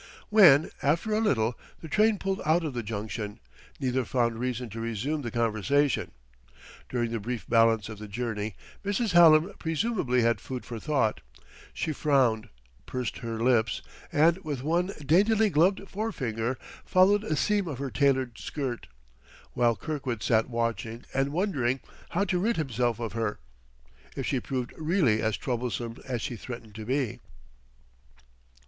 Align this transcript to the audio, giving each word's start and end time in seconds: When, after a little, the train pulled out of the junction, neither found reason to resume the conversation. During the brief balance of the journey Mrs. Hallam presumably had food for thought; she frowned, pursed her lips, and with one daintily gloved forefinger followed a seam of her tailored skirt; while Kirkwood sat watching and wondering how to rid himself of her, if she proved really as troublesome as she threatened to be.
When, 0.29 0.71
after 0.81 1.13
a 1.13 1.19
little, 1.21 1.59
the 1.79 1.87
train 1.87 2.17
pulled 2.17 2.41
out 2.43 2.63
of 2.65 2.73
the 2.73 2.81
junction, 2.81 3.39
neither 3.79 4.03
found 4.03 4.39
reason 4.39 4.67
to 4.71 4.79
resume 4.81 5.21
the 5.21 5.29
conversation. 5.29 6.09
During 6.89 7.11
the 7.11 7.19
brief 7.19 7.47
balance 7.47 7.87
of 7.87 7.99
the 7.99 8.07
journey 8.07 8.55
Mrs. 8.83 9.11
Hallam 9.11 9.53
presumably 9.59 10.23
had 10.23 10.41
food 10.41 10.65
for 10.65 10.79
thought; 10.79 11.21
she 11.71 11.93
frowned, 11.93 12.49
pursed 12.87 13.19
her 13.19 13.39
lips, 13.39 13.83
and 14.11 14.39
with 14.39 14.63
one 14.63 14.91
daintily 15.05 15.51
gloved 15.51 15.87
forefinger 15.87 16.57
followed 16.83 17.23
a 17.23 17.35
seam 17.35 17.67
of 17.67 17.77
her 17.77 17.91
tailored 17.91 18.39
skirt; 18.39 18.87
while 19.53 19.75
Kirkwood 19.75 20.23
sat 20.23 20.49
watching 20.49 21.05
and 21.13 21.31
wondering 21.31 21.79
how 22.09 22.23
to 22.25 22.39
rid 22.39 22.57
himself 22.57 22.99
of 22.99 23.13
her, 23.13 23.37
if 24.15 24.25
she 24.25 24.39
proved 24.39 24.73
really 24.77 25.21
as 25.21 25.37
troublesome 25.37 25.97
as 26.07 26.23
she 26.23 26.35
threatened 26.35 26.73
to 26.73 26.85
be. 26.85 27.19